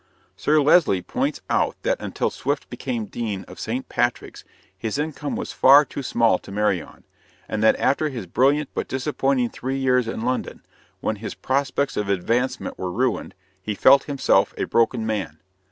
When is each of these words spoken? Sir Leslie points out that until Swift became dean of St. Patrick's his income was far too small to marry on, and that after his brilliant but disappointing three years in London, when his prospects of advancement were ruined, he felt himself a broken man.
Sir 0.35 0.59
Leslie 0.59 1.03
points 1.03 1.41
out 1.47 1.75
that 1.83 2.01
until 2.01 2.31
Swift 2.31 2.71
became 2.71 3.05
dean 3.05 3.43
of 3.47 3.59
St. 3.59 3.87
Patrick's 3.87 4.43
his 4.75 4.97
income 4.97 5.35
was 5.35 5.51
far 5.51 5.85
too 5.85 6.01
small 6.01 6.39
to 6.39 6.51
marry 6.51 6.81
on, 6.81 7.03
and 7.47 7.61
that 7.61 7.75
after 7.79 8.09
his 8.09 8.25
brilliant 8.25 8.69
but 8.73 8.87
disappointing 8.87 9.51
three 9.51 9.77
years 9.77 10.07
in 10.07 10.21
London, 10.23 10.63
when 11.01 11.17
his 11.17 11.35
prospects 11.35 11.97
of 11.97 12.09
advancement 12.09 12.79
were 12.79 12.91
ruined, 12.91 13.35
he 13.61 13.75
felt 13.75 14.05
himself 14.05 14.55
a 14.57 14.63
broken 14.63 15.05
man. 15.05 15.39